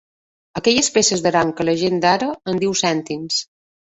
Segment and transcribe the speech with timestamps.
[0.59, 3.41] Aquelles peces d'aram que la gent d'ara en diu cèntims.